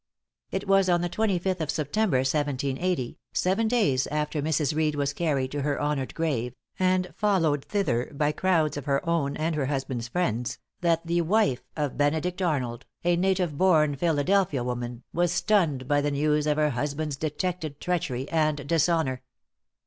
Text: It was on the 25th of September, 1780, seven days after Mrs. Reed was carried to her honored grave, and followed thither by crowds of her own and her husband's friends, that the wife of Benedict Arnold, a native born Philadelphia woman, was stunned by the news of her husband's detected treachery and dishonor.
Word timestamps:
It 0.49 0.67
was 0.67 0.89
on 0.89 1.01
the 1.01 1.09
25th 1.11 1.61
of 1.61 1.69
September, 1.69 2.17
1780, 2.21 3.19
seven 3.33 3.67
days 3.67 4.07
after 4.07 4.41
Mrs. 4.41 4.75
Reed 4.75 4.95
was 4.95 5.13
carried 5.13 5.51
to 5.51 5.61
her 5.61 5.79
honored 5.79 6.15
grave, 6.15 6.55
and 6.79 7.13
followed 7.15 7.63
thither 7.65 8.09
by 8.11 8.31
crowds 8.31 8.77
of 8.77 8.85
her 8.85 9.07
own 9.07 9.37
and 9.37 9.53
her 9.53 9.67
husband's 9.67 10.07
friends, 10.07 10.57
that 10.79 11.05
the 11.05 11.21
wife 11.21 11.61
of 11.75 11.97
Benedict 11.99 12.41
Arnold, 12.41 12.87
a 13.03 13.15
native 13.15 13.59
born 13.59 13.95
Philadelphia 13.95 14.63
woman, 14.63 15.03
was 15.13 15.31
stunned 15.31 15.87
by 15.87 16.01
the 16.01 16.09
news 16.09 16.47
of 16.47 16.57
her 16.57 16.71
husband's 16.71 17.15
detected 17.15 17.79
treachery 17.79 18.27
and 18.29 18.67
dishonor. 18.67 19.21